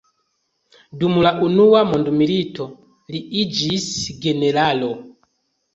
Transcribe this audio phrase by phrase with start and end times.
[1.03, 2.67] Dum la unua mondmilito
[3.13, 3.87] li iĝis
[4.27, 4.93] generalo.